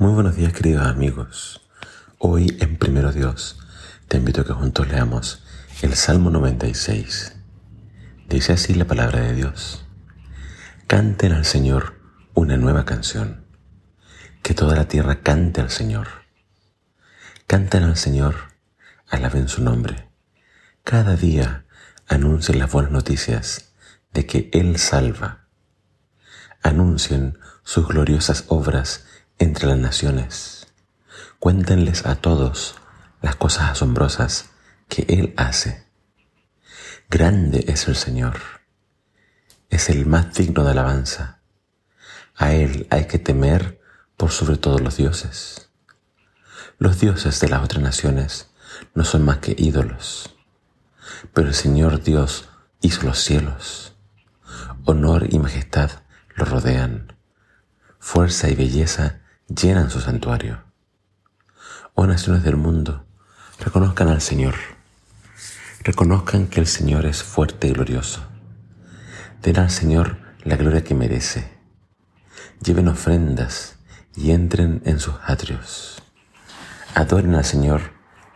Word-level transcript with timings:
Muy 0.00 0.14
buenos 0.14 0.34
días 0.34 0.54
queridos 0.54 0.86
amigos. 0.86 1.60
Hoy 2.16 2.56
en 2.60 2.78
Primero 2.78 3.12
Dios 3.12 3.58
te 4.08 4.16
invito 4.16 4.40
a 4.40 4.46
que 4.46 4.54
juntos 4.54 4.88
leamos 4.88 5.44
el 5.82 5.94
Salmo 5.94 6.30
96. 6.30 7.36
Dice 8.26 8.54
así 8.54 8.72
la 8.72 8.86
palabra 8.86 9.20
de 9.20 9.34
Dios. 9.34 9.84
Canten 10.86 11.32
al 11.32 11.44
Señor 11.44 12.00
una 12.32 12.56
nueva 12.56 12.86
canción. 12.86 13.44
Que 14.42 14.54
toda 14.54 14.74
la 14.74 14.88
tierra 14.88 15.20
cante 15.20 15.60
al 15.60 15.68
Señor. 15.68 16.08
Canten 17.46 17.82
al 17.82 17.98
Señor, 17.98 18.36
alaben 19.06 19.48
su 19.48 19.62
nombre. 19.62 20.08
Cada 20.82 21.14
día 21.14 21.66
anuncien 22.08 22.58
las 22.58 22.72
buenas 22.72 22.90
noticias 22.90 23.74
de 24.14 24.24
que 24.24 24.48
Él 24.54 24.78
salva. 24.78 25.44
Anuncien 26.62 27.38
sus 27.64 27.86
gloriosas 27.86 28.46
obras 28.48 29.04
entre 29.40 29.66
las 29.66 29.78
naciones. 29.78 30.68
Cuéntenles 31.38 32.06
a 32.06 32.14
todos 32.14 32.76
las 33.22 33.36
cosas 33.36 33.70
asombrosas 33.70 34.50
que 34.88 35.06
Él 35.08 35.34
hace. 35.36 35.86
Grande 37.08 37.64
es 37.66 37.88
el 37.88 37.96
Señor. 37.96 38.38
Es 39.70 39.88
el 39.88 40.06
más 40.06 40.34
digno 40.34 40.62
de 40.62 40.72
alabanza. 40.72 41.40
A 42.36 42.52
Él 42.52 42.86
hay 42.90 43.06
que 43.06 43.18
temer 43.18 43.80
por 44.18 44.30
sobre 44.30 44.58
todos 44.58 44.82
los 44.82 44.98
dioses. 44.98 45.70
Los 46.78 47.00
dioses 47.00 47.40
de 47.40 47.48
las 47.48 47.64
otras 47.64 47.82
naciones 47.82 48.50
no 48.94 49.04
son 49.04 49.24
más 49.24 49.38
que 49.38 49.54
ídolos, 49.56 50.36
pero 51.32 51.48
el 51.48 51.54
Señor 51.54 52.02
Dios 52.02 52.48
hizo 52.82 53.04
los 53.04 53.18
cielos. 53.18 53.94
Honor 54.84 55.26
y 55.30 55.38
majestad 55.38 55.90
lo 56.36 56.44
rodean. 56.44 57.16
Fuerza 57.98 58.48
y 58.48 58.54
belleza 58.54 59.19
llenan 59.54 59.90
su 59.90 60.00
santuario. 60.00 60.62
Oh 61.94 62.06
naciones 62.06 62.44
del 62.44 62.56
mundo, 62.56 63.04
reconozcan 63.58 64.08
al 64.08 64.20
Señor. 64.20 64.54
Reconozcan 65.82 66.46
que 66.46 66.60
el 66.60 66.66
Señor 66.66 67.04
es 67.04 67.22
fuerte 67.22 67.66
y 67.66 67.72
glorioso. 67.72 68.22
Den 69.42 69.58
al 69.58 69.70
Señor 69.70 70.18
la 70.44 70.56
gloria 70.56 70.84
que 70.84 70.94
merece. 70.94 71.50
Lleven 72.62 72.88
ofrendas 72.88 73.78
y 74.14 74.30
entren 74.30 74.82
en 74.84 75.00
sus 75.00 75.14
atrios. 75.24 76.02
Adoren 76.94 77.34
al 77.34 77.44
Señor 77.44 77.92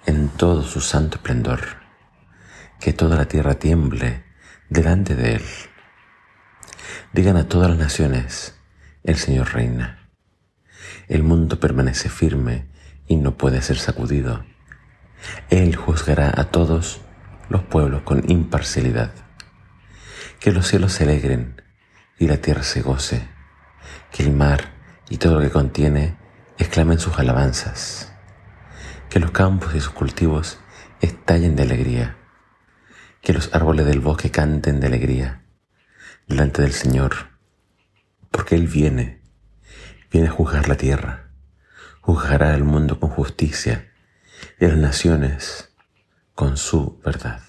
en 0.06 0.28
todo 0.28 0.62
su 0.62 0.80
santo 0.80 1.16
esplendor. 1.16 1.60
Que 2.80 2.92
toda 2.92 3.16
la 3.16 3.26
tierra 3.26 3.54
tiemble 3.54 4.24
delante 4.68 5.14
de 5.14 5.36
Él. 5.36 5.44
Digan 7.12 7.36
a 7.36 7.48
todas 7.48 7.70
las 7.70 7.78
naciones, 7.78 8.56
el 9.04 9.16
Señor 9.16 9.52
reina. 9.52 10.03
El 11.08 11.22
mundo 11.22 11.60
permanece 11.60 12.08
firme 12.08 12.66
y 13.06 13.16
no 13.16 13.36
puede 13.36 13.62
ser 13.62 13.78
sacudido. 13.78 14.44
Él 15.50 15.76
juzgará 15.76 16.32
a 16.36 16.44
todos 16.44 17.00
los 17.48 17.62
pueblos 17.62 18.02
con 18.02 18.30
imparcialidad. 18.30 19.12
Que 20.40 20.52
los 20.52 20.66
cielos 20.66 20.92
se 20.92 21.04
alegren 21.04 21.62
y 22.18 22.26
la 22.26 22.38
tierra 22.38 22.62
se 22.62 22.82
goce. 22.82 23.28
Que 24.12 24.22
el 24.22 24.32
mar 24.32 24.72
y 25.08 25.18
todo 25.18 25.34
lo 25.34 25.40
que 25.40 25.50
contiene 25.50 26.16
exclamen 26.58 26.98
sus 26.98 27.18
alabanzas. 27.18 28.12
Que 29.10 29.20
los 29.20 29.30
campos 29.30 29.74
y 29.74 29.80
sus 29.80 29.92
cultivos 29.92 30.58
estallen 31.00 31.56
de 31.56 31.62
alegría. 31.62 32.16
Que 33.20 33.32
los 33.32 33.54
árboles 33.54 33.86
del 33.86 34.00
bosque 34.00 34.30
canten 34.30 34.80
de 34.80 34.86
alegría 34.86 35.44
delante 36.26 36.62
del 36.62 36.72
Señor, 36.72 37.14
porque 38.30 38.54
Él 38.54 38.66
viene 38.66 39.20
viene 40.14 40.28
a 40.28 40.30
juzgar 40.30 40.68
la 40.68 40.76
tierra, 40.76 41.32
juzgará 42.00 42.54
el 42.54 42.62
mundo 42.62 43.00
con 43.00 43.10
justicia 43.10 43.90
y 44.60 44.66
las 44.68 44.76
naciones 44.76 45.74
con 46.36 46.56
su 46.56 47.00
verdad. 47.04 47.40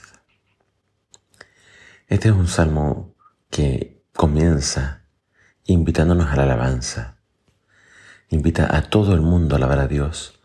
Este 2.07 2.29
es 2.29 2.33
un 2.33 2.47
salmo 2.47 3.13
que 3.51 4.01
comienza 4.13 5.03
invitándonos 5.65 6.31
a 6.31 6.37
la 6.37 6.41
alabanza, 6.41 7.19
invita 8.29 8.75
a 8.75 8.81
todo 8.89 9.13
el 9.13 9.21
mundo 9.21 9.53
a 9.53 9.57
alabar 9.59 9.77
a 9.77 9.87
Dios 9.87 10.39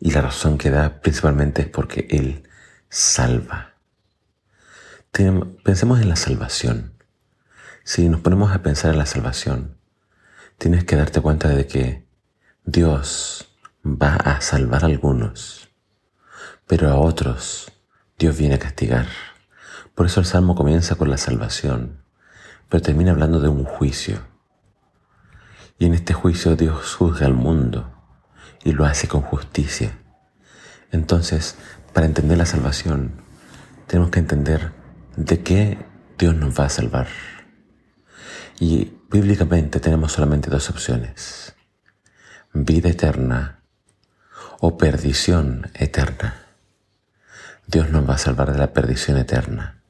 y 0.00 0.12
la 0.12 0.22
razón 0.22 0.56
que 0.56 0.70
da 0.70 1.02
principalmente 1.02 1.60
es 1.60 1.68
porque 1.68 2.06
Él 2.08 2.48
salva. 2.88 3.74
Pensemos 5.62 6.00
en 6.00 6.08
la 6.08 6.16
salvación. 6.16 6.94
Si 7.84 8.08
nos 8.08 8.22
ponemos 8.22 8.54
a 8.54 8.62
pensar 8.62 8.92
en 8.92 8.98
la 8.98 9.04
salvación, 9.04 9.76
tienes 10.58 10.84
que 10.84 10.96
darte 10.96 11.20
cuenta 11.20 11.48
de 11.48 11.66
que 11.66 12.06
Dios 12.64 13.48
va 13.84 14.16
a 14.16 14.40
salvar 14.40 14.84
a 14.84 14.86
algunos, 14.86 15.68
pero 16.66 16.88
a 16.90 16.96
otros 16.96 17.72
Dios 18.18 18.36
viene 18.36 18.54
a 18.54 18.58
castigar. 18.58 19.06
Por 19.94 20.06
eso 20.06 20.20
el 20.20 20.26
Salmo 20.26 20.54
comienza 20.54 20.96
con 20.96 21.10
la 21.10 21.18
salvación, 21.18 22.02
pero 22.68 22.82
termina 22.82 23.12
hablando 23.12 23.40
de 23.40 23.48
un 23.48 23.64
juicio. 23.64 24.20
Y 25.78 25.86
en 25.86 25.94
este 25.94 26.14
juicio 26.14 26.56
Dios 26.56 26.94
juzga 26.94 27.26
al 27.26 27.34
mundo 27.34 27.92
y 28.64 28.72
lo 28.72 28.84
hace 28.84 29.08
con 29.08 29.22
justicia. 29.22 29.98
Entonces, 30.90 31.56
para 31.92 32.06
entender 32.06 32.38
la 32.38 32.46
salvación, 32.46 33.12
tenemos 33.86 34.10
que 34.10 34.20
entender 34.20 34.72
de 35.16 35.42
qué 35.42 35.78
Dios 36.18 36.34
nos 36.34 36.58
va 36.58 36.64
a 36.64 36.70
salvar. 36.70 37.08
Y 38.58 38.92
bíblicamente 39.10 39.80
tenemos 39.80 40.12
solamente 40.12 40.48
dos 40.48 40.70
opciones, 40.70 41.54
vida 42.52 42.88
eterna 42.88 43.60
o 44.60 44.78
perdición 44.78 45.70
eterna. 45.74 46.46
Dios 47.66 47.90
nos 47.90 48.08
va 48.08 48.14
a 48.14 48.18
salvar 48.18 48.52
de 48.52 48.58
la 48.58 48.72
perdición 48.72 49.18
eterna. 49.18 49.82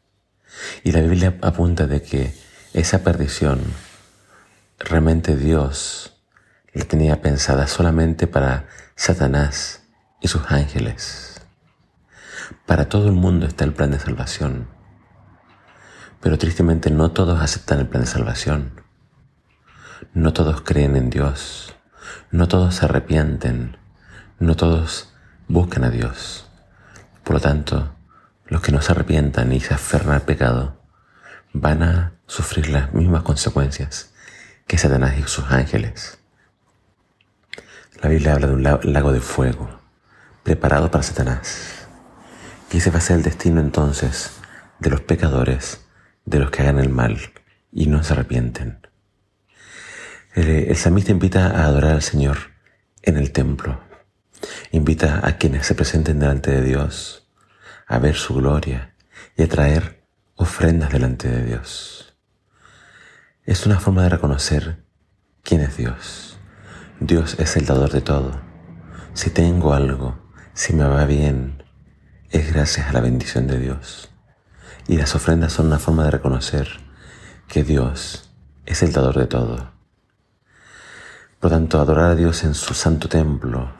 Y 0.82 0.92
la 0.92 1.00
Biblia 1.00 1.38
apunta 1.42 1.86
de 1.86 2.02
que 2.02 2.34
esa 2.72 3.04
perdición 3.04 3.60
realmente 4.78 5.36
Dios 5.36 6.14
la 6.72 6.84
tenía 6.84 7.22
pensada 7.22 7.66
solamente 7.66 8.26
para 8.26 8.66
Satanás 8.96 9.82
y 10.20 10.28
sus 10.28 10.42
ángeles. 10.50 11.40
Para 12.66 12.88
todo 12.88 13.06
el 13.06 13.14
mundo 13.14 13.46
está 13.46 13.64
el 13.64 13.72
plan 13.72 13.92
de 13.92 13.98
salvación. 13.98 14.75
Pero 16.26 16.38
tristemente 16.38 16.90
no 16.90 17.12
todos 17.12 17.40
aceptan 17.40 17.78
el 17.78 17.86
plan 17.86 18.02
de 18.02 18.08
salvación. 18.08 18.72
No 20.12 20.32
todos 20.32 20.60
creen 20.60 20.96
en 20.96 21.08
Dios. 21.08 21.76
No 22.32 22.48
todos 22.48 22.74
se 22.74 22.84
arrepienten. 22.84 23.76
No 24.40 24.56
todos 24.56 25.14
buscan 25.46 25.84
a 25.84 25.90
Dios. 25.90 26.50
Por 27.22 27.34
lo 27.34 27.40
tanto, 27.40 27.94
los 28.46 28.60
que 28.60 28.72
no 28.72 28.82
se 28.82 28.90
arrepientan 28.90 29.52
y 29.52 29.60
se 29.60 29.74
aferran 29.74 30.16
al 30.16 30.22
pecado 30.22 30.82
van 31.52 31.84
a 31.84 32.14
sufrir 32.26 32.70
las 32.70 32.92
mismas 32.92 33.22
consecuencias 33.22 34.12
que 34.66 34.78
Satanás 34.78 35.14
y 35.16 35.22
sus 35.28 35.44
ángeles. 35.52 36.18
La 38.02 38.08
Biblia 38.08 38.32
habla 38.32 38.48
de 38.48 38.54
un 38.54 38.64
lago 38.64 39.12
de 39.12 39.20
fuego 39.20 39.78
preparado 40.42 40.90
para 40.90 41.04
Satanás. 41.04 41.86
Y 42.72 42.78
ese 42.78 42.90
va 42.90 42.98
a 42.98 43.00
ser 43.00 43.18
el 43.18 43.22
destino 43.22 43.60
entonces 43.60 44.32
de 44.80 44.90
los 44.90 45.02
pecadores 45.02 45.85
de 46.26 46.38
los 46.38 46.50
que 46.50 46.62
hagan 46.62 46.78
el 46.78 46.90
mal 46.90 47.18
y 47.72 47.86
no 47.86 48.02
se 48.02 48.12
arrepienten. 48.12 48.86
El, 50.34 50.48
el 50.48 50.76
samita 50.76 51.12
invita 51.12 51.46
a 51.46 51.64
adorar 51.64 51.92
al 51.92 52.02
Señor 52.02 52.36
en 53.02 53.16
el 53.16 53.32
templo. 53.32 53.80
Invita 54.70 55.26
a 55.26 55.38
quienes 55.38 55.66
se 55.66 55.74
presenten 55.74 56.18
delante 56.18 56.50
de 56.50 56.62
Dios 56.62 57.26
a 57.86 57.98
ver 57.98 58.16
su 58.16 58.34
gloria 58.34 58.94
y 59.36 59.44
a 59.44 59.48
traer 59.48 60.02
ofrendas 60.34 60.92
delante 60.92 61.28
de 61.28 61.44
Dios. 61.44 62.14
Es 63.44 63.64
una 63.64 63.78
forma 63.78 64.02
de 64.02 64.08
reconocer 64.10 64.84
quién 65.42 65.60
es 65.60 65.76
Dios. 65.76 66.38
Dios 67.00 67.36
es 67.38 67.56
el 67.56 67.64
dador 67.64 67.92
de 67.92 68.00
todo. 68.00 68.40
Si 69.14 69.30
tengo 69.30 69.72
algo, 69.72 70.18
si 70.52 70.74
me 70.74 70.84
va 70.84 71.04
bien, 71.06 71.62
es 72.30 72.52
gracias 72.52 72.88
a 72.88 72.92
la 72.92 73.00
bendición 73.00 73.46
de 73.46 73.58
Dios. 73.58 74.10
Y 74.88 74.96
las 74.96 75.14
ofrendas 75.14 75.52
son 75.52 75.66
una 75.66 75.78
forma 75.78 76.04
de 76.04 76.10
reconocer 76.10 76.68
que 77.48 77.64
Dios 77.64 78.30
es 78.64 78.82
el 78.82 78.92
dador 78.92 79.16
de 79.18 79.26
todo. 79.26 79.72
Por 81.40 81.50
tanto, 81.50 81.80
adorar 81.80 82.10
a 82.10 82.14
Dios 82.14 82.44
en 82.44 82.54
su 82.54 82.74
santo 82.74 83.08
templo, 83.08 83.70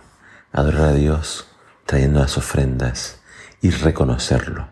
adorar 0.53 0.83
a 0.83 0.93
Dios 0.93 1.47
trayendo 1.87 2.21
las 2.21 2.37
ofrendas 2.37 3.21
y 3.61 3.71
reconocerlo. 3.71 4.69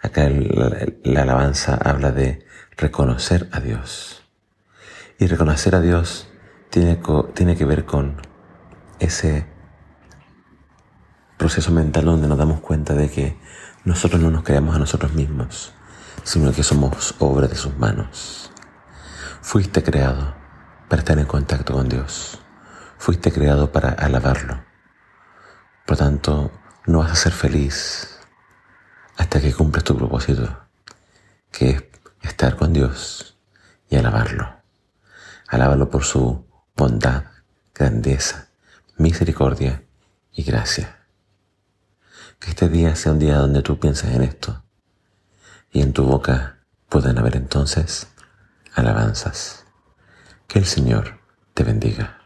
Acá 0.00 0.28
la, 0.30 1.22
alabanza 1.22 1.74
habla 1.74 2.12
de 2.12 2.46
reconocer 2.76 3.48
a 3.52 3.60
Dios. 3.60 4.22
Y 5.18 5.26
reconocer 5.26 5.74
a 5.74 5.80
Dios 5.80 6.28
tiene, 6.70 7.00
tiene 7.34 7.56
que 7.56 7.64
ver 7.66 7.84
con 7.84 8.22
ese 8.98 9.46
proceso 11.36 11.72
mental 11.72 12.04
donde 12.04 12.28
nos 12.28 12.38
damos 12.38 12.60
cuenta 12.60 12.94
de 12.94 13.10
que 13.10 13.38
nosotros 13.84 14.20
no 14.20 14.30
nos 14.30 14.42
creamos 14.42 14.76
a 14.76 14.78
nosotros 14.78 15.14
mismos, 15.14 15.72
sino 16.22 16.52
que 16.52 16.62
somos 16.62 17.14
obra 17.18 17.48
de 17.48 17.56
sus 17.56 17.76
manos. 17.76 18.50
Fuiste 19.40 19.82
creado 19.82 20.34
para 20.88 21.00
estar 21.00 21.18
en 21.18 21.26
contacto 21.26 21.72
con 21.72 21.88
Dios. 21.88 22.38
Fuiste 22.98 23.32
creado 23.32 23.72
para 23.72 23.90
alabarlo. 23.90 24.62
Por 25.86 25.96
tanto, 25.96 26.52
no 26.86 26.98
vas 26.98 27.12
a 27.12 27.16
ser 27.16 27.32
feliz 27.32 28.18
hasta 29.16 29.40
que 29.40 29.52
cumplas 29.52 29.84
tu 29.84 29.96
propósito, 29.96 30.66
que 31.50 31.70
es 31.70 31.84
estar 32.22 32.56
con 32.56 32.72
Dios 32.72 33.38
y 33.88 33.96
alabarlo. 33.96 34.60
Alábalo 35.48 35.90
por 35.90 36.04
su 36.04 36.46
bondad, 36.76 37.24
grandeza, 37.74 38.48
misericordia 38.96 39.84
y 40.32 40.42
gracia. 40.42 40.99
Que 42.40 42.50
este 42.50 42.68
día 42.68 42.96
sea 42.96 43.12
un 43.12 43.18
día 43.18 43.36
donde 43.36 43.62
tú 43.62 43.78
pienses 43.78 44.12
en 44.14 44.22
esto 44.22 44.64
y 45.72 45.82
en 45.82 45.92
tu 45.92 46.04
boca 46.04 46.58
puedan 46.88 47.18
haber 47.18 47.36
entonces 47.36 48.08
alabanzas. 48.74 49.66
Que 50.48 50.58
el 50.58 50.64
Señor 50.64 51.20
te 51.54 51.62
bendiga. 51.62 52.19